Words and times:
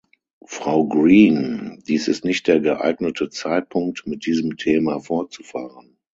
Frau 0.47 0.87
Green, 0.87 1.83
dies 1.87 2.07
ist 2.07 2.25
nicht 2.25 2.47
der 2.47 2.59
geeignete 2.59 3.29
Zeitpunkt, 3.29 4.07
mit 4.07 4.25
diesem 4.25 4.57
Thema 4.57 4.99
fortzufahren. 4.99 5.99